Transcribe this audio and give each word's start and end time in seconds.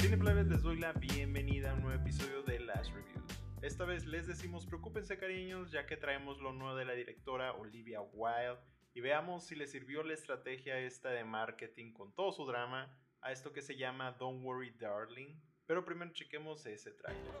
Cineplebes 0.00 0.46
les 0.46 0.62
doy 0.62 0.78
la 0.78 0.94
bienvenida 0.94 1.72
a 1.72 1.74
un 1.74 1.82
nuevo 1.82 2.00
episodio 2.00 2.42
de 2.44 2.58
Last 2.58 2.90
Reviews. 2.94 3.22
Esta 3.60 3.84
vez 3.84 4.06
les 4.06 4.26
decimos 4.26 4.64
preocúpense 4.64 5.18
cariños 5.18 5.70
ya 5.70 5.84
que 5.84 5.98
traemos 5.98 6.40
lo 6.40 6.54
nuevo 6.54 6.74
de 6.74 6.86
la 6.86 6.94
directora 6.94 7.52
Olivia 7.52 8.00
Wilde 8.00 8.62
y 8.94 9.02
veamos 9.02 9.46
si 9.46 9.56
le 9.56 9.66
sirvió 9.66 10.02
la 10.02 10.14
estrategia 10.14 10.78
esta 10.78 11.10
de 11.10 11.22
marketing 11.24 11.92
con 11.92 12.14
todo 12.14 12.32
su 12.32 12.46
drama 12.46 12.98
a 13.20 13.30
esto 13.30 13.52
que 13.52 13.60
se 13.60 13.76
llama 13.76 14.12
Don't 14.12 14.42
Worry 14.42 14.70
Darling. 14.70 15.38
Pero 15.66 15.84
primero 15.84 16.10
chequemos 16.14 16.64
ese 16.64 16.92
trailer. 16.92 17.34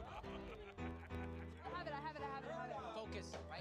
Focus 2.94 3.38
right 3.50 3.59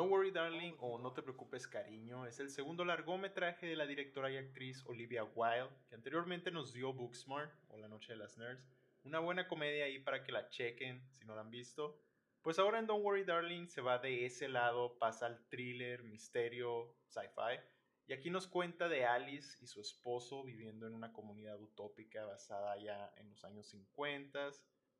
Don't 0.00 0.10
Worry 0.10 0.30
Darling 0.30 0.72
o 0.78 0.98
No 0.98 1.12
te 1.12 1.20
preocupes 1.20 1.68
cariño 1.68 2.24
es 2.24 2.40
el 2.40 2.48
segundo 2.48 2.86
largometraje 2.86 3.66
de 3.66 3.76
la 3.76 3.86
directora 3.86 4.30
y 4.30 4.38
actriz 4.38 4.82
Olivia 4.86 5.24
Wilde, 5.24 5.68
que 5.90 5.94
anteriormente 5.94 6.50
nos 6.50 6.72
dio 6.72 6.94
Booksmart 6.94 7.52
o 7.68 7.76
La 7.76 7.86
Noche 7.86 8.14
de 8.14 8.18
las 8.18 8.38
Nerds, 8.38 8.66
una 9.04 9.18
buena 9.18 9.46
comedia 9.46 9.84
ahí 9.84 9.98
para 9.98 10.24
que 10.24 10.32
la 10.32 10.48
chequen 10.48 11.06
si 11.10 11.26
no 11.26 11.34
la 11.34 11.42
han 11.42 11.50
visto. 11.50 12.00
Pues 12.40 12.58
ahora 12.58 12.78
en 12.78 12.86
Don't 12.86 13.04
Worry 13.04 13.24
Darling 13.24 13.66
se 13.66 13.82
va 13.82 13.98
de 13.98 14.24
ese 14.24 14.48
lado, 14.48 14.96
pasa 14.98 15.26
al 15.26 15.46
thriller, 15.48 16.02
misterio, 16.02 16.96
sci-fi, 17.08 17.60
y 18.06 18.14
aquí 18.14 18.30
nos 18.30 18.46
cuenta 18.46 18.88
de 18.88 19.04
Alice 19.04 19.58
y 19.60 19.66
su 19.66 19.82
esposo 19.82 20.42
viviendo 20.44 20.86
en 20.86 20.94
una 20.94 21.12
comunidad 21.12 21.60
utópica 21.60 22.24
basada 22.24 22.74
ya 22.78 23.12
en 23.18 23.28
los 23.28 23.44
años 23.44 23.68
50, 23.68 24.48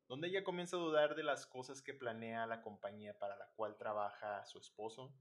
donde 0.07 0.27
ella 0.27 0.43
comienza 0.43 0.75
a 0.75 0.79
dudar 0.79 1.15
de 1.15 1.23
las 1.23 1.45
cosas 1.45 1.81
que 1.81 1.93
planea 1.93 2.47
la 2.47 2.61
compañía 2.61 3.17
para 3.17 3.37
la 3.37 3.47
cual 3.55 3.77
trabaja 3.77 4.45
su 4.45 4.59
esposo. 4.59 5.13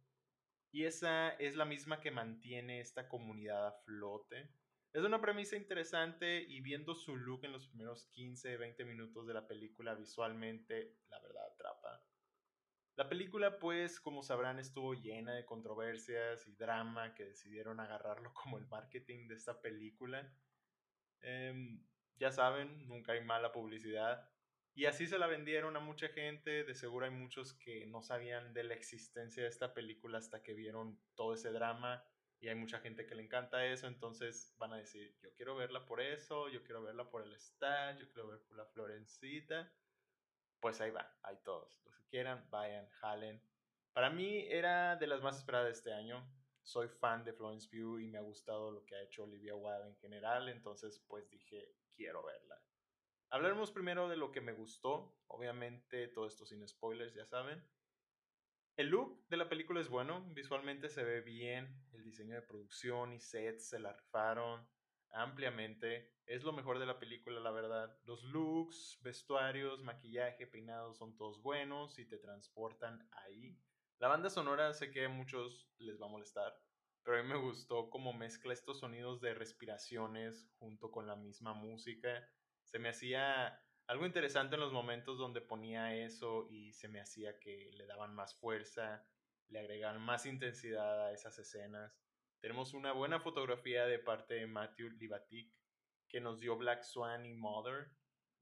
Y 0.73 0.85
esa 0.85 1.31
es 1.31 1.57
la 1.57 1.65
misma 1.65 2.01
que 2.01 2.11
mantiene 2.11 2.81
esta 2.81 3.09
comunidad 3.09 3.67
a 3.67 3.73
flote. 3.85 4.51
Es 4.93 5.03
una 5.03 5.21
premisa 5.21 5.57
interesante 5.57 6.43
y 6.43 6.61
viendo 6.61 6.95
su 6.95 7.17
look 7.17 7.45
en 7.45 7.53
los 7.53 7.69
primeros 7.69 8.07
15, 8.09 8.57
20 8.57 8.85
minutos 8.85 9.27
de 9.27 9.35
la 9.35 9.47
película 9.47 9.95
visualmente, 9.95 10.97
la 11.09 11.21
verdad 11.21 11.47
atrapa. 11.47 12.03
La 12.97 13.09
película, 13.09 13.59
pues, 13.59 14.01
como 14.01 14.23
sabrán, 14.23 14.59
estuvo 14.59 14.95
llena 14.95 15.33
de 15.33 15.47
controversias 15.47 16.47
y 16.47 16.53
drama 16.53 17.15
que 17.15 17.25
decidieron 17.25 17.81
agarrarlo 17.81 18.35
como 18.35 18.59
el 18.59 18.67
marketing 18.67 19.29
de 19.29 19.37
esta 19.37 19.61
película. 19.63 20.31
Em, 21.23 21.83
ya 22.17 22.31
saben, 22.31 22.87
nunca 22.89 23.13
hay 23.13 23.25
mala 23.25 23.53
publicidad. 23.53 24.29
Y 24.75 24.87
así 24.87 25.07
se 25.07 25.19
la 25.19 25.27
vendieron 25.27 25.77
a 25.77 25.81
mucha 25.81 26.09
gente. 26.09 26.65
De 26.65 26.75
seguro 26.75 27.05
hay 27.05 27.11
muchos 27.11 27.55
que 27.55 27.87
no 27.87 28.03
sabían 28.03 28.55
de 28.55 28.65
la 28.65 28.75
existencia 28.75 29.43
de 29.43 29.49
esta 29.49 29.75
película 29.75 30.19
hasta 30.19 30.43
que 30.43 30.55
vieron 30.55 30.99
todo 31.15 31.35
ese 31.35 31.51
drama. 31.51 32.05
Y 32.41 32.49
hay 32.49 32.55
mucha 32.55 32.79
gente 32.79 33.07
que 33.07 33.15
le 33.15 33.25
encanta 33.25 33.67
eso. 33.67 33.87
Entonces 33.87 34.55
van 34.59 34.73
a 34.73 34.79
decir, 34.79 35.17
yo 35.21 35.35
quiero 35.35 35.57
verla 35.57 35.85
por 35.85 36.01
eso, 36.01 36.49
yo 36.49 36.63
quiero 36.63 36.83
verla 36.83 37.11
por 37.11 37.23
el 37.23 37.35
Star, 37.35 37.99
yo 37.99 38.09
quiero 38.11 38.29
ver 38.29 38.41
por 38.43 38.57
la 38.57 38.67
Florencita. 38.67 39.71
Pues 40.61 40.81
ahí 40.81 40.91
va, 40.91 41.19
hay 41.23 41.37
todos. 41.43 41.83
Los 41.85 41.95
que 41.97 42.07
quieran, 42.07 42.47
vayan, 42.51 42.89
jalen. 42.91 43.43
Para 43.93 44.09
mí 44.09 44.47
era 44.49 44.97
de 44.97 45.07
las 45.07 45.21
más 45.21 45.37
esperadas 45.37 45.67
de 45.67 45.73
este 45.73 45.93
año. 45.93 46.25
Soy 46.63 46.89
fan 46.89 47.25
de 47.25 47.33
Florence 47.33 47.69
Pugh 47.69 47.99
y 47.99 48.07
me 48.07 48.19
ha 48.19 48.23
gustado 48.23 48.71
lo 48.71 48.85
que 48.85 48.95
ha 48.95 49.03
hecho 49.03 49.25
Olivia 49.25 49.55
Wilde 49.55 49.89
en 49.89 49.97
general. 49.97 50.49
Entonces 50.49 51.03
pues 51.09 51.29
dije, 51.29 51.75
quiero 51.91 52.25
verla. 52.25 52.63
Hablaremos 53.33 53.71
primero 53.71 54.09
de 54.09 54.17
lo 54.17 54.33
que 54.33 54.41
me 54.41 54.53
gustó. 54.53 55.17
Obviamente, 55.29 56.09
todo 56.09 56.27
esto 56.27 56.45
sin 56.45 56.67
spoilers, 56.67 57.15
ya 57.15 57.25
saben. 57.27 57.65
El 58.77 58.89
look 58.89 59.25
de 59.29 59.37
la 59.37 59.49
película 59.49 59.81
es 59.81 59.89
bueno, 59.89 60.25
visualmente 60.33 60.89
se 60.89 61.05
ve 61.05 61.21
bien, 61.21 61.87
el 61.93 62.03
diseño 62.03 62.35
de 62.35 62.43
producción 62.43 63.13
y 63.13 63.21
sets 63.21 63.69
se 63.69 63.79
la 63.79 63.93
rifaron 63.93 64.67
ampliamente. 65.13 66.13
Es 66.27 66.43
lo 66.43 66.53
mejor 66.53 66.81
de 66.81 66.87
la 66.87 66.99
película, 66.99 67.39
la 67.39 67.53
verdad. 67.53 67.97
Los 68.05 68.25
looks, 68.25 68.99
vestuarios, 69.03 69.81
maquillaje, 69.83 70.49
peinados 70.49 70.99
son 70.99 71.17
todos 71.17 71.41
buenos 71.41 72.01
y 72.01 72.07
te 72.07 72.19
transportan 72.19 73.09
ahí. 73.13 73.57
La 74.01 74.09
banda 74.09 74.31
sonora 74.31 74.73
sé 74.73 74.91
que 74.91 75.05
a 75.05 75.09
muchos 75.09 75.71
les 75.79 76.01
va 76.01 76.07
a 76.07 76.11
molestar, 76.11 76.53
pero 77.05 77.19
a 77.19 77.23
mí 77.23 77.29
me 77.29 77.39
gustó 77.39 77.91
cómo 77.91 78.13
mezcla 78.13 78.53
estos 78.53 78.81
sonidos 78.81 79.21
de 79.21 79.35
respiraciones 79.35 80.49
junto 80.59 80.91
con 80.91 81.07
la 81.07 81.15
misma 81.15 81.55
música 81.55 82.27
se 82.71 82.79
me 82.79 82.91
hacía 82.91 83.61
algo 83.87 84.07
interesante 84.07 84.55
en 84.55 84.61
los 84.61 84.73
momentos 84.73 85.19
donde 85.19 85.41
ponía 85.41 85.97
eso 85.97 86.47
y 86.49 86.73
se 86.73 86.89
me 86.89 87.01
hacía 87.01 87.41
que 87.41 87.73
le 87.73 87.87
daban 87.87 88.15
más 88.15 88.35
fuerza, 88.37 89.05
le 89.49 89.59
agregaban 89.59 90.01
más 90.01 90.27
intensidad 90.27 91.07
a 91.07 91.13
esas 91.13 91.37
escenas. 91.39 91.99
Tenemos 92.39 92.73
una 92.73 92.93
buena 92.93 93.19
fotografía 93.19 93.87
de 93.87 93.99
parte 93.99 94.35
de 94.35 94.47
Matthew 94.47 94.91
Libatic 94.91 95.53
que 96.09 96.21
nos 96.21 96.39
dio 96.39 96.57
Black 96.57 96.85
Swan 96.85 97.27
y 97.27 97.35
Mother 97.35 97.91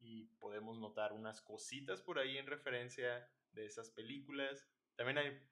y 0.00 0.27
podemos 0.38 0.78
notar 0.78 1.15
unas 1.15 1.41
cositas 1.41 2.03
por 2.03 2.19
ahí 2.19 2.37
en 2.37 2.47
referencia 2.47 3.27
de 3.53 3.65
esas 3.65 3.91
películas. 3.91 4.69
También 4.97 5.17
hay 5.17 5.43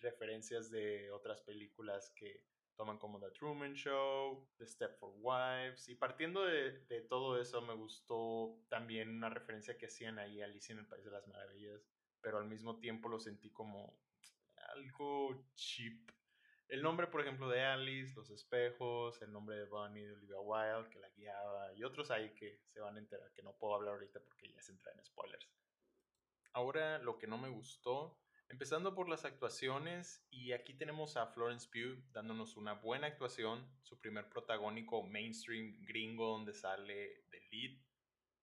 referencias 0.00 0.70
de 0.70 1.10
otras 1.10 1.40
películas 1.40 2.12
que 2.14 2.44
toman 2.78 2.96
como 2.98 3.18
The 3.18 3.32
Truman 3.32 3.74
Show, 3.74 4.48
The 4.56 4.66
Step 4.66 4.98
for 5.00 5.12
Wives, 5.16 5.88
y 5.88 5.96
partiendo 5.96 6.44
de, 6.44 6.78
de, 6.86 7.00
todo 7.02 7.40
eso 7.40 7.60
me 7.60 7.74
gustó 7.74 8.56
también 8.68 9.10
una 9.10 9.28
referencia 9.28 9.76
que 9.76 9.86
hacían 9.86 10.20
ahí 10.20 10.40
a 10.40 10.44
Alicia 10.44 10.74
en 10.74 10.78
el 10.78 10.86
País 10.86 11.04
de 11.04 11.10
las 11.10 11.26
Maravillas, 11.26 11.84
pero 12.20 12.38
al 12.38 12.46
mismo 12.46 12.78
tiempo 12.78 13.08
lo 13.08 13.18
sentí 13.18 13.50
como 13.50 13.98
algo 14.74 15.44
cheap. 15.56 16.08
El 16.68 16.82
nombre, 16.82 17.08
por 17.08 17.20
ejemplo, 17.20 17.48
de 17.48 17.64
Alice, 17.64 18.14
los 18.14 18.30
espejos, 18.30 19.20
el 19.22 19.32
nombre 19.32 19.56
de 19.56 19.64
Bonnie, 19.64 20.04
de 20.04 20.12
Olivia 20.12 20.38
Wilde, 20.38 20.90
que 20.90 21.00
la 21.00 21.08
guiaba, 21.10 21.74
y 21.74 21.82
otros 21.82 22.12
ahí 22.12 22.32
que 22.34 22.60
se 22.66 22.78
van 22.78 22.94
a 22.94 23.00
enterar, 23.00 23.32
que 23.32 23.42
no 23.42 23.56
puedo 23.56 23.74
hablar 23.74 23.94
ahorita 23.94 24.20
porque 24.20 24.52
ya 24.52 24.62
se 24.62 24.70
entra 24.70 24.92
en 24.92 25.04
spoilers. 25.04 25.50
Ahora, 26.52 26.98
lo 26.98 27.18
que 27.18 27.26
no 27.26 27.38
me 27.38 27.48
gustó 27.48 28.20
Empezando 28.50 28.94
por 28.94 29.10
las 29.10 29.26
actuaciones, 29.26 30.26
y 30.30 30.52
aquí 30.52 30.72
tenemos 30.72 31.18
a 31.18 31.26
Florence 31.26 31.68
Pugh 31.70 32.02
dándonos 32.12 32.56
una 32.56 32.72
buena 32.72 33.06
actuación, 33.06 33.68
su 33.82 34.00
primer 34.00 34.30
protagónico 34.30 35.02
mainstream 35.02 35.84
gringo 35.84 36.28
donde 36.28 36.54
sale 36.54 37.24
de 37.30 37.40
lead, 37.50 37.78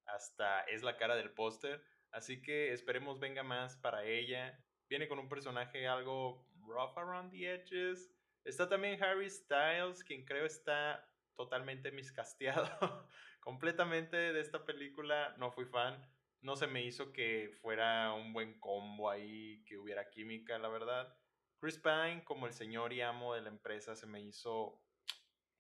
hasta 0.06 0.62
es 0.66 0.84
la 0.84 0.96
cara 0.98 1.16
del 1.16 1.32
póster, 1.32 1.84
así 2.12 2.40
que 2.42 2.72
esperemos 2.72 3.20
venga 3.20 3.42
más 3.42 3.78
para 3.78 4.06
ella. 4.06 4.64
Viene 4.88 5.08
con 5.08 5.18
un 5.18 5.28
personaje 5.28 5.88
algo 5.88 6.48
rough 6.68 6.96
around 6.98 7.32
the 7.32 7.52
edges. 7.52 8.12
Está 8.44 8.70
también 8.70 9.04
Harry 9.04 9.30
Styles, 9.30 10.04
quien 10.04 10.24
creo 10.24 10.46
está 10.46 11.10
totalmente 11.36 11.92
miscasteado 11.92 13.10
completamente 13.40 14.16
de 14.16 14.40
esta 14.40 14.64
película, 14.66 15.36
no 15.40 15.52
fui 15.52 15.66
fan 15.66 16.00
no 16.46 16.56
se 16.56 16.68
me 16.68 16.84
hizo 16.84 17.12
que 17.12 17.50
fuera 17.62 18.14
un 18.14 18.32
buen 18.32 18.60
combo 18.60 19.10
ahí, 19.10 19.64
que 19.66 19.78
hubiera 19.78 20.10
química, 20.12 20.60
la 20.60 20.70
verdad. 20.70 21.18
Chris 21.60 21.80
Pine, 21.80 22.24
como 22.24 22.46
el 22.46 22.54
señor 22.54 22.94
y 22.94 23.02
amo 23.02 23.34
de 23.34 23.42
la 23.42 23.50
empresa, 23.50 23.96
se 23.96 24.06
me 24.06 24.22
hizo 24.22 24.80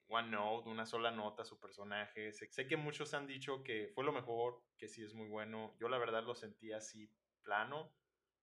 one 0.07 0.29
note, 0.29 0.69
una 0.69 0.85
sola 0.85 1.09
nota 1.09 1.43
su 1.43 1.59
personaje. 1.59 2.31
Sé 2.31 2.67
que 2.67 2.77
muchos 2.77 3.15
han 3.15 3.25
dicho 3.25 3.63
que 3.63 3.91
fue 3.95 4.03
lo 4.03 4.13
mejor, 4.13 4.61
que 4.77 4.87
sí 4.87 5.03
es 5.03 5.15
muy 5.15 5.27
bueno. 5.27 5.75
Yo 5.79 5.89
la 5.89 5.97
verdad 5.97 6.23
lo 6.23 6.35
sentí 6.35 6.71
así 6.71 7.11
plano. 7.41 7.91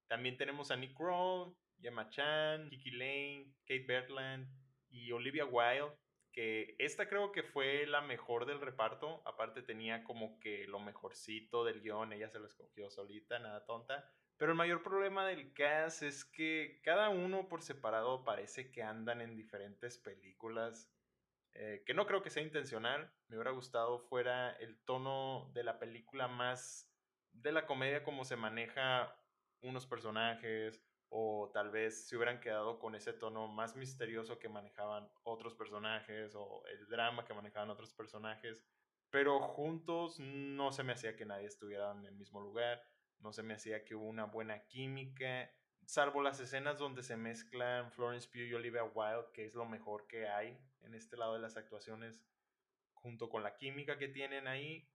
También 0.08 0.36
tenemos 0.36 0.72
a 0.72 0.76
Nick 0.76 0.96
Kroll, 0.96 1.56
Gemma 1.80 2.08
Chan, 2.10 2.68
Kiki 2.70 2.90
Lane, 2.90 3.54
Kate 3.64 3.84
Bertland 3.86 4.48
y 4.90 5.12
Olivia 5.12 5.44
Wilde, 5.44 5.96
que 6.32 6.75
esta 6.79 7.08
creo 7.08 7.31
que 7.31 7.43
fue 7.43 7.87
la 7.87 8.00
mejor 8.00 8.46
del 8.46 8.61
reparto. 8.61 9.23
Aparte 9.26 9.62
tenía 9.62 10.02
como 10.02 10.40
que 10.40 10.67
lo 10.67 10.81
mejorcito 10.81 11.64
del 11.64 11.82
guion, 11.82 12.12
ella 12.12 12.29
se 12.29 12.38
lo 12.38 12.46
escogió 12.46 12.90
solita, 12.90 13.38
nada 13.38 13.64
tonta. 13.64 14.11
Pero 14.38 14.52
el 14.52 14.58
mayor 14.58 14.82
problema 14.82 15.26
del 15.26 15.52
cast 15.52 16.02
es 16.02 16.25
que 16.25 16.81
cada 16.82 17.11
uno 17.11 17.49
por 17.49 17.62
separado 17.62 18.25
parece 18.25 18.70
que 18.70 18.82
andan 18.82 19.20
en 19.20 19.37
diferentes 19.37 19.99
películas. 19.99 20.90
Eh, 21.55 21.82
que 21.84 21.93
no 21.93 22.06
creo 22.06 22.23
que 22.23 22.31
sea 22.31 22.43
intencional. 22.43 23.12
Me 23.29 23.37
hubiera 23.37 23.50
gustado 23.50 23.99
fuera 23.99 24.50
el 24.52 24.79
tono 24.84 25.50
de 25.55 25.62
la 25.64 25.79
película 25.79 26.26
más 26.26 26.90
de 27.32 27.52
la 27.52 27.67
comedia 27.67 28.02
como 28.02 28.25
se 28.25 28.37
maneja 28.37 29.14
unos 29.61 29.87
personajes 29.87 30.82
o 31.14 31.50
tal 31.52 31.70
vez 31.70 32.08
se 32.08 32.16
hubieran 32.16 32.40
quedado 32.40 32.78
con 32.78 32.94
ese 32.94 33.12
tono 33.12 33.46
más 33.46 33.76
misterioso 33.76 34.38
que 34.38 34.48
manejaban 34.48 35.10
otros 35.24 35.54
personajes 35.54 36.34
o 36.34 36.64
el 36.66 36.88
drama 36.88 37.26
que 37.26 37.34
manejaban 37.34 37.68
otros 37.68 37.92
personajes, 37.92 38.64
pero 39.10 39.38
juntos 39.40 40.18
no 40.18 40.72
se 40.72 40.82
me 40.82 40.94
hacía 40.94 41.14
que 41.14 41.26
nadie 41.26 41.46
estuviera 41.46 41.92
en 41.92 42.06
el 42.06 42.14
mismo 42.14 42.40
lugar. 42.40 42.82
no 43.18 43.32
se 43.32 43.42
me 43.42 43.54
hacía 43.54 43.84
que 43.84 43.94
hubo 43.94 44.06
una 44.06 44.24
buena 44.24 44.66
química, 44.66 45.52
salvo 45.84 46.22
las 46.22 46.40
escenas 46.40 46.78
donde 46.78 47.02
se 47.02 47.16
mezclan 47.18 47.92
Florence 47.92 48.26
Pugh 48.28 48.48
y 48.48 48.54
Olivia 48.54 48.82
Wilde, 48.82 49.30
que 49.34 49.44
es 49.44 49.54
lo 49.54 49.66
mejor 49.66 50.06
que 50.06 50.26
hay 50.26 50.58
en 50.80 50.94
este 50.94 51.18
lado 51.18 51.34
de 51.34 51.40
las 51.40 51.58
actuaciones, 51.58 52.24
junto 52.94 53.28
con 53.28 53.42
la 53.42 53.56
química 53.58 53.98
que 53.98 54.08
tienen 54.08 54.48
ahí. 54.48 54.88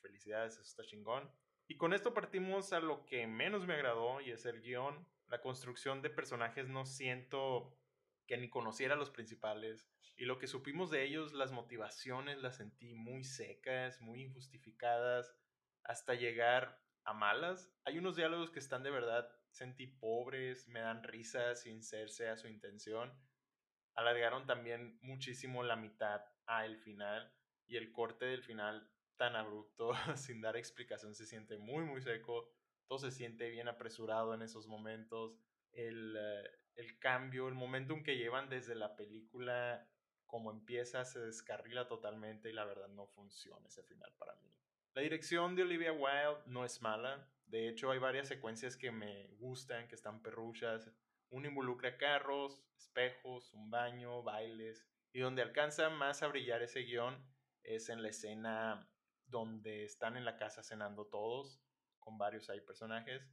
Felicidades, 0.00 0.52
eso 0.52 0.62
está 0.62 0.84
chingón. 0.84 1.28
Y 1.66 1.76
con 1.76 1.92
esto 1.92 2.14
partimos 2.14 2.72
a 2.72 2.78
lo 2.78 3.04
que 3.06 3.26
menos 3.26 3.66
me 3.66 3.74
agradó 3.74 4.20
y 4.20 4.30
es 4.30 4.46
el 4.46 4.62
guion. 4.62 5.04
La 5.28 5.40
construcción 5.40 6.02
de 6.02 6.10
personajes 6.10 6.68
no 6.68 6.86
siento 6.86 7.78
que 8.26 8.36
ni 8.36 8.48
conociera 8.48 8.94
a 8.94 8.98
los 8.98 9.10
principales. 9.10 9.88
Y 10.16 10.24
lo 10.24 10.38
que 10.38 10.46
supimos 10.46 10.90
de 10.90 11.04
ellos, 11.04 11.32
las 11.32 11.52
motivaciones 11.52 12.38
las 12.38 12.56
sentí 12.56 12.94
muy 12.94 13.24
secas, 13.24 14.00
muy 14.00 14.22
injustificadas, 14.22 15.34
hasta 15.82 16.14
llegar 16.14 16.80
a 17.04 17.12
malas. 17.12 17.72
Hay 17.84 17.98
unos 17.98 18.16
diálogos 18.16 18.50
que 18.50 18.58
están 18.58 18.82
de 18.82 18.90
verdad, 18.90 19.28
sentí 19.50 19.86
pobres, 19.86 20.68
me 20.68 20.80
dan 20.80 21.02
risa 21.02 21.54
sin 21.54 21.82
ser 21.82 22.08
sea 22.10 22.36
su 22.36 22.48
intención. 22.48 23.12
Alargaron 23.94 24.46
también 24.46 24.98
muchísimo 25.02 25.62
la 25.62 25.76
mitad 25.76 26.22
a 26.46 26.64
el 26.64 26.78
final 26.78 27.32
y 27.66 27.76
el 27.76 27.92
corte 27.92 28.24
del 28.26 28.42
final 28.42 28.90
tan 29.16 29.36
abrupto, 29.36 29.92
sin 30.16 30.40
dar 30.40 30.56
explicación, 30.56 31.14
se 31.14 31.26
siente 31.26 31.58
muy, 31.58 31.84
muy 31.84 32.02
seco. 32.02 32.50
Todo 32.86 32.98
se 32.98 33.10
siente 33.10 33.48
bien 33.50 33.68
apresurado 33.68 34.34
en 34.34 34.42
esos 34.42 34.66
momentos. 34.66 35.38
El, 35.72 36.16
eh, 36.16 36.50
el 36.76 36.98
cambio, 36.98 37.48
el 37.48 37.54
momentum 37.54 38.02
que 38.02 38.16
llevan 38.16 38.48
desde 38.48 38.74
la 38.74 38.96
película, 38.96 39.88
como 40.26 40.50
empieza, 40.50 41.04
se 41.04 41.20
descarrila 41.20 41.86
totalmente 41.88 42.50
y 42.50 42.52
la 42.52 42.64
verdad 42.64 42.88
no 42.88 43.06
funciona 43.06 43.66
ese 43.68 43.82
final 43.82 44.12
para 44.18 44.34
mí. 44.36 44.52
La 44.94 45.02
dirección 45.02 45.56
de 45.56 45.62
Olivia 45.62 45.92
Wilde 45.92 46.42
no 46.46 46.64
es 46.64 46.80
mala. 46.80 47.28
De 47.46 47.68
hecho, 47.68 47.90
hay 47.90 47.98
varias 47.98 48.28
secuencias 48.28 48.76
que 48.76 48.90
me 48.90 49.28
gustan, 49.38 49.88
que 49.88 49.94
están 49.94 50.22
perruchas. 50.22 50.90
Una 51.30 51.48
involucra 51.48 51.96
carros, 51.98 52.64
espejos, 52.76 53.52
un 53.52 53.70
baño, 53.70 54.22
bailes. 54.22 54.86
Y 55.12 55.20
donde 55.20 55.42
alcanza 55.42 55.90
más 55.90 56.22
a 56.22 56.28
brillar 56.28 56.62
ese 56.62 56.80
guion 56.80 57.24
es 57.62 57.88
en 57.88 58.02
la 58.02 58.08
escena 58.08 58.88
donde 59.26 59.84
están 59.84 60.16
en 60.16 60.24
la 60.24 60.36
casa 60.36 60.62
cenando 60.62 61.06
todos, 61.06 61.60
con 62.04 62.18
varios 62.18 62.50
ahí 62.50 62.60
personajes. 62.60 63.26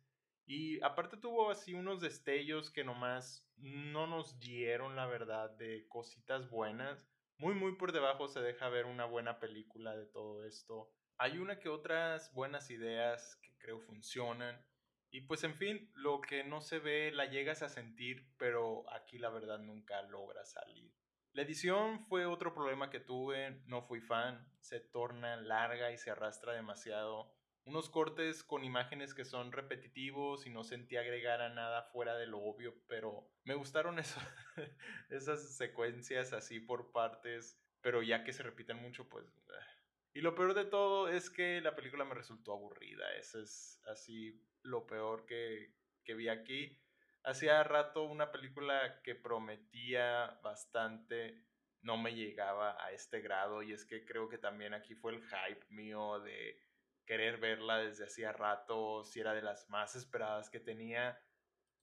Y 0.46 0.82
aparte 0.84 1.18
tuvo 1.18 1.52
así 1.52 1.74
unos 1.74 2.02
destellos 2.02 2.72
que 2.72 2.84
nomás 2.84 3.48
no 3.58 4.08
nos 4.08 4.40
dieron 4.40 4.96
la 4.96 5.06
verdad 5.06 5.52
de 5.52 5.88
cositas 5.88 6.50
buenas. 6.50 7.08
Muy, 7.38 7.54
muy 7.54 7.76
por 7.76 7.92
debajo 7.92 8.28
se 8.28 8.42
deja 8.42 8.70
ver 8.70 8.86
una 8.86 9.06
buena 9.06 9.40
película 9.40 9.96
de 9.96 10.06
todo 10.08 10.46
esto. 10.46 10.92
Hay 11.18 11.38
una 11.38 11.60
que 11.60 11.70
otras 11.70 12.34
buenas 12.34 12.72
ideas 12.72 13.38
que 13.44 13.56
creo 13.60 13.80
funcionan. 13.80 14.66
Y 15.12 15.22
pues 15.22 15.44
en 15.44 15.56
fin, 15.56 15.92
lo 15.94 16.22
que 16.22 16.44
no 16.44 16.62
se 16.62 16.80
ve 16.80 17.12
la 17.12 17.26
llegas 17.26 17.62
a 17.62 17.70
sentir, 17.70 18.26
pero 18.38 18.90
aquí 18.94 19.18
la 19.18 19.30
verdad 19.30 19.60
nunca 19.60 20.02
logra 20.04 20.46
salir. 20.46 20.92
La 21.34 21.44
edición 21.44 22.00
fue 22.00 22.26
otro 22.26 22.54
problema 22.54 22.90
que 22.90 23.00
tuve, 23.00 23.62
no 23.66 23.82
fui 23.82 24.02
fan, 24.02 24.46
se 24.60 24.80
torna 24.80 25.38
larga 25.38 25.92
y 25.92 25.98
se 25.98 26.12
arrastra 26.12 26.54
demasiado. 26.54 27.34
Unos 27.64 27.90
cortes 27.90 28.44
con 28.44 28.64
imágenes 28.64 29.14
que 29.14 29.24
son 29.24 29.52
repetitivos 29.52 30.46
y 30.46 30.50
no 30.50 30.64
sentí 30.64 30.98
agregar 30.98 31.42
a 31.42 31.50
nada 31.50 31.84
fuera 31.84 32.18
de 32.18 32.28
lo 32.28 32.40
obvio, 32.40 32.76
pero 32.88 33.30
me 33.44 33.54
gustaron 33.54 34.00
esas 35.10 35.56
secuencias 35.56 36.34
así 36.34 36.60
por 36.60 36.92
partes, 36.92 37.62
pero 37.82 38.02
ya 38.02 38.24
que 38.24 38.34
se 38.34 38.44
repiten 38.44 38.78
mucho, 38.78 39.08
pues 39.10 39.26
ah, 39.50 39.82
y 40.14 40.22
lo 40.22 40.36
peor 40.36 40.54
de 40.54 40.66
todo 40.66 41.08
es 41.08 41.30
que 41.30 41.62
la 41.62 41.76
película 41.76 42.04
me 42.04 42.16
resultó 42.16 42.54
aburrida. 42.54 43.06
Eso 43.16 43.40
es 43.40 43.82
así 43.88 44.46
lo 44.62 44.86
peor 44.86 45.26
que, 45.26 45.74
que 46.04 46.16
vi 46.16 46.28
aquí. 46.28 46.78
Hacía 47.24 47.64
rato 47.64 48.04
una 48.04 48.32
película 48.32 49.02
que 49.04 49.16
prometía 49.16 50.40
bastante 50.44 51.46
no 51.84 51.98
me 51.98 52.14
llegaba 52.14 52.78
a 52.84 52.92
este 52.92 53.22
grado 53.22 53.64
y 53.64 53.74
es 53.74 53.86
que 53.86 54.06
creo 54.06 54.30
que 54.30 54.38
también 54.38 54.74
aquí 54.74 54.96
fue 54.96 55.14
el 55.14 55.24
hype 55.24 55.66
mío 55.70 56.20
de 56.20 56.60
querer 57.06 57.38
verla 57.38 57.78
desde 57.78 58.06
hacía 58.06 58.32
rato, 58.32 59.04
si 59.04 59.20
era 59.20 59.34
de 59.34 59.42
las 59.42 59.70
más 59.70 59.96
esperadas 59.96 60.50
que 60.50 60.60
tenía. 60.60 61.20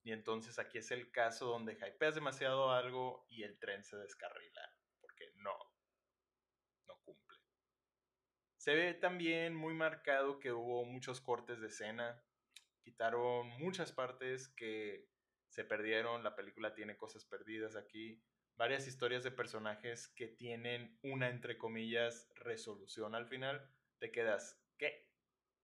Y 0.02 0.12
entonces 0.12 0.58
aquí 0.58 0.78
es 0.78 0.90
el 0.90 1.10
caso 1.10 1.46
donde 1.46 1.74
hypeas 1.74 2.14
demasiado 2.14 2.70
algo 2.70 3.26
y 3.28 3.42
el 3.42 3.58
tren 3.58 3.84
se 3.84 3.96
descarrila, 3.96 4.62
porque 5.00 5.32
no, 5.36 5.56
se 8.68 8.74
ve 8.74 8.92
también 8.92 9.54
muy 9.54 9.72
marcado 9.72 10.38
que 10.40 10.52
hubo 10.52 10.84
muchos 10.84 11.22
cortes 11.22 11.58
de 11.60 11.68
escena. 11.68 12.22
Quitaron 12.82 13.48
muchas 13.58 13.92
partes 13.92 14.48
que 14.48 15.08
se 15.48 15.64
perdieron. 15.64 16.22
La 16.22 16.36
película 16.36 16.74
tiene 16.74 16.98
cosas 16.98 17.24
perdidas 17.24 17.76
aquí. 17.76 18.22
Varias 18.56 18.86
historias 18.86 19.22
de 19.22 19.30
personajes 19.30 20.08
que 20.08 20.26
tienen 20.26 20.98
una, 21.02 21.30
entre 21.30 21.56
comillas, 21.56 22.28
resolución 22.34 23.14
al 23.14 23.26
final. 23.26 23.66
Te 24.00 24.10
quedas, 24.10 24.60
¿qué? 24.76 25.07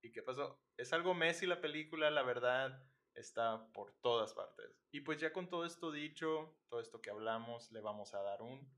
¿Y 0.05 0.13
qué 0.13 0.23
pasó? 0.23 0.61
Es 0.77 0.93
algo 0.93 1.15
Messi 1.15 1.47
la 1.47 1.63
película, 1.63 2.11
la 2.11 2.23
verdad 2.23 2.79
está 3.15 3.73
por 3.73 3.95
todas 4.03 4.35
partes. 4.35 4.87
Y 4.93 5.01
pues 5.01 5.19
ya 5.19 5.33
con 5.33 5.49
todo 5.49 5.65
esto 5.65 5.91
dicho, 5.91 6.59
todo 6.69 6.81
esto 6.81 7.01
que 7.01 7.09
hablamos, 7.09 7.73
le 7.73 7.81
vamos 7.81 8.13
a 8.13 8.21
dar 8.21 8.43
un 8.43 8.71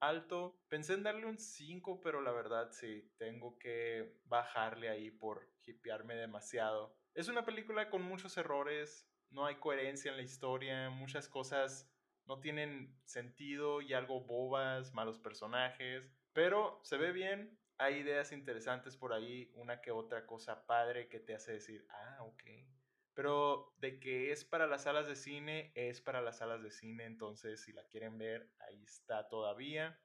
Alto. 0.00 0.60
Pensé 0.68 0.92
en 0.92 1.02
darle 1.02 1.24
un 1.24 1.38
5, 1.38 2.02
pero 2.02 2.20
la 2.20 2.32
verdad 2.32 2.70
sí, 2.70 3.10
tengo 3.16 3.58
que 3.58 4.20
bajarle 4.24 4.90
ahí 4.90 5.10
por 5.10 5.50
hipearme 5.64 6.16
demasiado. 6.16 6.94
Es 7.14 7.28
una 7.28 7.46
película 7.46 7.88
con 7.88 8.02
muchos 8.02 8.36
errores, 8.36 9.10
no 9.30 9.46
hay 9.46 9.54
coherencia 9.56 10.10
en 10.10 10.18
la 10.18 10.22
historia, 10.22 10.90
muchas 10.90 11.30
cosas 11.30 11.90
no 12.26 12.40
tienen 12.40 12.94
sentido 13.06 13.80
y 13.80 13.94
algo 13.94 14.20
bobas, 14.20 14.92
malos 14.92 15.18
personajes, 15.18 16.19
pero 16.42 16.80
se 16.84 16.96
ve 16.96 17.12
bien, 17.12 17.60
hay 17.76 17.96
ideas 17.96 18.32
interesantes 18.32 18.96
por 18.96 19.12
ahí, 19.12 19.52
una 19.56 19.82
que 19.82 19.90
otra 19.90 20.24
cosa 20.24 20.64
padre 20.64 21.06
que 21.06 21.20
te 21.20 21.34
hace 21.34 21.52
decir, 21.52 21.86
ah, 21.90 22.16
ok, 22.22 22.42
pero 23.12 23.74
de 23.76 24.00
que 24.00 24.32
es 24.32 24.42
para 24.46 24.66
las 24.66 24.84
salas 24.84 25.06
de 25.06 25.16
cine, 25.16 25.70
es 25.74 26.00
para 26.00 26.22
las 26.22 26.38
salas 26.38 26.62
de 26.62 26.70
cine, 26.70 27.04
entonces 27.04 27.62
si 27.62 27.74
la 27.74 27.84
quieren 27.88 28.16
ver, 28.16 28.50
ahí 28.66 28.82
está 28.82 29.28
todavía. 29.28 30.00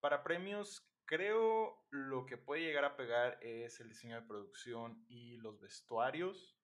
Para 0.00 0.24
premios, 0.24 0.88
creo 1.04 1.84
lo 1.90 2.24
que 2.24 2.38
puede 2.38 2.62
llegar 2.62 2.86
a 2.86 2.96
pegar 2.96 3.36
es 3.42 3.78
el 3.78 3.90
diseño 3.90 4.18
de 4.18 4.26
producción 4.26 5.04
y 5.06 5.36
los 5.36 5.60
vestuarios. 5.60 6.56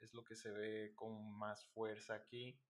Es 0.00 0.14
lo 0.14 0.24
que 0.24 0.34
se 0.34 0.50
ve 0.50 0.94
con 0.96 1.38
más 1.38 1.64
fuerza 1.68 2.14
aquí. 2.14 2.60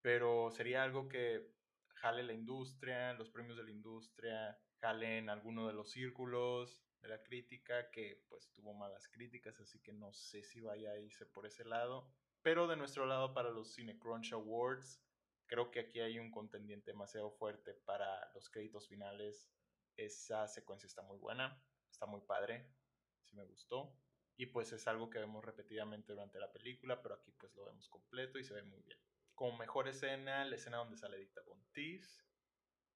Pero 0.00 0.50
sería 0.52 0.82
algo 0.82 1.06
que 1.06 1.52
jale 1.96 2.22
la 2.22 2.32
industria, 2.32 3.12
los 3.12 3.28
premios 3.28 3.58
de 3.58 3.64
la 3.64 3.70
industria, 3.70 4.58
jalen 4.80 5.28
alguno 5.28 5.66
de 5.66 5.74
los 5.74 5.90
círculos 5.90 6.82
de 7.00 7.08
la 7.08 7.22
crítica, 7.22 7.90
que 7.90 8.24
pues 8.28 8.50
tuvo 8.52 8.74
malas 8.74 9.08
críticas, 9.08 9.58
así 9.60 9.80
que 9.80 9.92
no 9.92 10.12
sé 10.12 10.42
si 10.42 10.60
vaya 10.60 10.92
a 10.92 10.98
irse 10.98 11.26
por 11.26 11.46
ese 11.46 11.64
lado. 11.64 12.12
Pero 12.42 12.66
de 12.66 12.76
nuestro 12.76 13.06
lado, 13.06 13.34
para 13.34 13.50
los 13.50 13.74
Cinecrunch 13.74 14.32
Awards, 14.32 15.02
creo 15.46 15.70
que 15.70 15.80
aquí 15.80 16.00
hay 16.00 16.18
un 16.18 16.30
contendiente 16.30 16.90
demasiado 16.92 17.30
fuerte 17.30 17.74
para 17.74 18.30
los 18.34 18.48
créditos 18.48 18.88
finales. 18.88 19.50
Esa 19.96 20.46
secuencia 20.48 20.86
está 20.86 21.02
muy 21.02 21.18
buena, 21.18 21.62
está 21.90 22.06
muy 22.06 22.22
padre, 22.22 22.72
sí 23.24 23.36
me 23.36 23.44
gustó. 23.44 23.94
Y 24.36 24.46
pues 24.46 24.72
es 24.72 24.86
algo 24.86 25.10
que 25.10 25.18
vemos 25.18 25.44
repetidamente 25.44 26.12
durante 26.12 26.38
la 26.38 26.50
película, 26.50 27.02
pero 27.02 27.16
aquí 27.16 27.30
pues 27.32 27.54
lo 27.54 27.66
vemos 27.66 27.88
completo 27.90 28.38
y 28.38 28.44
se 28.44 28.54
ve 28.54 28.62
muy 28.62 28.80
bien. 28.82 28.98
Como 29.34 29.58
mejor 29.58 29.88
escena, 29.88 30.44
la 30.46 30.56
escena 30.56 30.78
donde 30.78 30.96
sale 30.96 31.18
Dita 31.18 31.42
Bontis, 31.42 32.24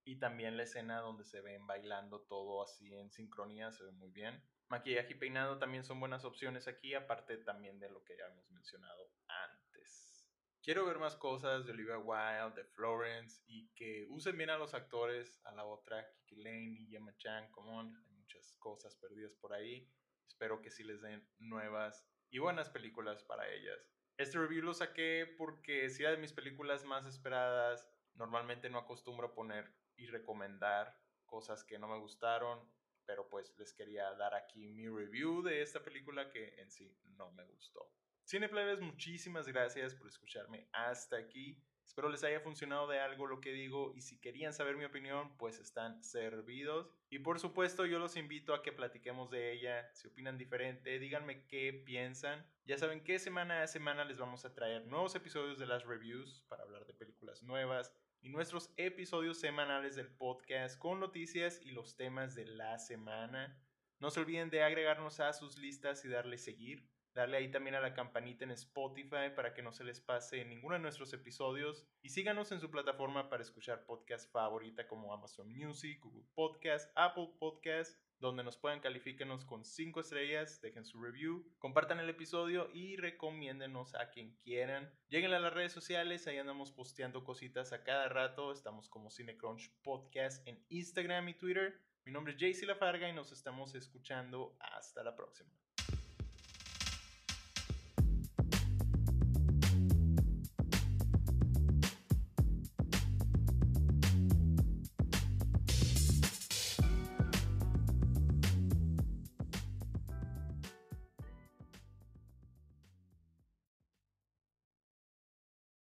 y 0.04 0.18
también 0.18 0.56
la 0.56 0.64
escena 0.64 1.00
donde 1.00 1.24
se 1.24 1.40
ven 1.40 1.66
bailando 1.66 2.20
todo 2.22 2.62
así 2.62 2.94
en 2.94 3.10
sincronía, 3.10 3.72
se 3.72 3.84
ve 3.84 3.92
muy 3.92 4.10
bien. 4.10 4.42
Maquillaje 4.68 5.12
y 5.12 5.18
peinado 5.18 5.58
también 5.58 5.84
son 5.84 6.00
buenas 6.00 6.24
opciones 6.24 6.68
aquí, 6.68 6.94
aparte 6.94 7.38
también 7.38 7.78
de 7.78 7.90
lo 7.90 8.04
que 8.04 8.16
ya 8.16 8.26
hemos 8.26 8.50
mencionado 8.50 9.10
antes. 9.28 10.28
Quiero 10.62 10.86
ver 10.86 10.98
más 10.98 11.16
cosas 11.16 11.66
de 11.66 11.72
Olivia 11.72 11.98
Wilde, 11.98 12.62
de 12.62 12.64
Florence 12.64 13.42
y 13.46 13.68
que 13.74 14.06
usen 14.08 14.36
bien 14.36 14.50
a 14.50 14.58
los 14.58 14.72
actores, 14.72 15.40
a 15.44 15.52
la 15.52 15.64
otra, 15.64 16.06
Kiki 16.14 16.36
Lane 16.36 16.76
y 16.80 16.86
Gemma 16.86 17.14
Chan, 17.18 17.50
come 17.50 17.70
on, 17.70 17.96
hay 17.96 18.12
muchas 18.12 18.56
cosas 18.58 18.96
perdidas 18.96 19.34
por 19.34 19.52
ahí. 19.52 19.90
Espero 20.26 20.62
que 20.62 20.70
sí 20.70 20.82
les 20.82 21.02
den 21.02 21.26
nuevas 21.38 22.08
y 22.30 22.38
buenas 22.38 22.70
películas 22.70 23.22
para 23.24 23.48
ellas. 23.48 23.78
Este 24.16 24.38
review 24.38 24.62
lo 24.62 24.74
saqué 24.74 25.34
porque 25.36 25.90
si 25.90 26.02
era 26.02 26.12
de 26.12 26.18
mis 26.18 26.32
películas 26.32 26.84
más 26.84 27.04
esperadas, 27.04 27.86
normalmente 28.14 28.70
no 28.70 28.78
acostumbro 28.78 29.28
a 29.28 29.34
poner 29.34 29.70
y 29.96 30.06
recomendar 30.06 30.98
cosas 31.26 31.64
que 31.64 31.78
no 31.78 31.88
me 31.88 31.98
gustaron, 31.98 32.60
pero 33.06 33.28
pues 33.28 33.54
les 33.58 33.72
quería 33.72 34.12
dar 34.14 34.34
aquí 34.34 34.66
mi 34.68 34.88
review 34.88 35.42
de 35.42 35.62
esta 35.62 35.82
película 35.82 36.30
que 36.30 36.54
en 36.60 36.70
sí 36.70 36.96
no 37.16 37.30
me 37.32 37.44
gustó. 37.44 37.90
Cineplebes, 38.26 38.80
muchísimas 38.80 39.46
gracias 39.46 39.94
por 39.94 40.06
escucharme 40.06 40.66
hasta 40.72 41.16
aquí. 41.18 41.62
Espero 41.84 42.08
les 42.08 42.24
haya 42.24 42.40
funcionado 42.40 42.88
de 42.88 42.98
algo 42.98 43.26
lo 43.26 43.40
que 43.42 43.52
digo 43.52 43.92
y 43.94 44.00
si 44.00 44.18
querían 44.18 44.54
saber 44.54 44.76
mi 44.76 44.86
opinión, 44.86 45.36
pues 45.36 45.58
están 45.58 46.02
servidos. 46.02 46.88
Y 47.10 47.18
por 47.18 47.38
supuesto 47.38 47.84
yo 47.84 47.98
los 47.98 48.16
invito 48.16 48.54
a 48.54 48.62
que 48.62 48.72
platiquemos 48.72 49.30
de 49.30 49.52
ella, 49.52 49.90
si 49.92 50.08
opinan 50.08 50.38
diferente, 50.38 50.98
díganme 50.98 51.46
qué 51.46 51.82
piensan. 51.84 52.44
Ya 52.64 52.78
saben 52.78 53.04
que 53.04 53.18
semana 53.18 53.62
a 53.62 53.66
semana 53.66 54.06
les 54.06 54.18
vamos 54.18 54.46
a 54.46 54.54
traer 54.54 54.86
nuevos 54.86 55.14
episodios 55.14 55.58
de 55.58 55.66
las 55.66 55.84
reviews 55.84 56.42
para 56.48 56.62
hablar 56.62 56.86
de 56.86 56.94
películas 56.94 57.42
nuevas 57.42 57.94
y 58.24 58.30
nuestros 58.30 58.72
episodios 58.78 59.38
semanales 59.38 59.96
del 59.96 60.08
podcast 60.08 60.78
con 60.78 60.98
noticias 60.98 61.60
y 61.62 61.72
los 61.72 61.94
temas 61.94 62.34
de 62.34 62.46
la 62.46 62.78
semana. 62.78 63.62
No 64.00 64.10
se 64.10 64.20
olviden 64.20 64.48
de 64.48 64.62
agregarnos 64.62 65.20
a 65.20 65.34
sus 65.34 65.58
listas 65.58 66.06
y 66.06 66.08
darle 66.08 66.38
seguir. 66.38 66.88
Darle 67.14 67.36
ahí 67.36 67.48
también 67.48 67.76
a 67.76 67.80
la 67.80 67.94
campanita 67.94 68.42
en 68.42 68.50
Spotify 68.50 69.30
para 69.36 69.54
que 69.54 69.62
no 69.62 69.72
se 69.72 69.84
les 69.84 70.00
pase 70.00 70.44
ninguno 70.44 70.74
de 70.74 70.80
nuestros 70.80 71.12
episodios. 71.12 71.86
Y 72.02 72.08
síganos 72.08 72.50
en 72.50 72.58
su 72.58 72.72
plataforma 72.72 73.30
para 73.30 73.42
escuchar 73.42 73.86
podcast 73.86 74.28
favorita 74.32 74.88
como 74.88 75.14
Amazon 75.14 75.48
Music, 75.48 76.00
Google 76.02 76.24
Podcast, 76.34 76.90
Apple 76.96 77.30
Podcast, 77.38 77.96
donde 78.18 78.42
nos 78.42 78.56
puedan 78.56 78.80
califíquenos 78.80 79.44
con 79.44 79.64
5 79.64 80.00
estrellas, 80.00 80.60
dejen 80.60 80.84
su 80.84 81.00
review, 81.00 81.48
compartan 81.60 82.00
el 82.00 82.10
episodio 82.10 82.68
y 82.72 82.96
recomiéndenos 82.96 83.94
a 83.94 84.10
quien 84.10 84.34
quieran. 84.42 84.92
Lleguen 85.08 85.34
a 85.34 85.38
las 85.38 85.54
redes 85.54 85.72
sociales, 85.72 86.26
ahí 86.26 86.38
andamos 86.38 86.72
posteando 86.72 87.22
cositas 87.22 87.72
a 87.72 87.84
cada 87.84 88.08
rato. 88.08 88.50
Estamos 88.50 88.88
como 88.88 89.12
Cinecrunch 89.12 89.70
Podcast 89.82 90.44
en 90.48 90.64
Instagram 90.68 91.28
y 91.28 91.34
Twitter. 91.34 91.80
Mi 92.04 92.10
nombre 92.10 92.34
es 92.34 92.38
JC 92.40 92.66
Lafarga 92.66 93.08
y 93.08 93.12
nos 93.12 93.30
estamos 93.30 93.76
escuchando. 93.76 94.56
Hasta 94.58 95.04
la 95.04 95.14
próxima. 95.14 95.50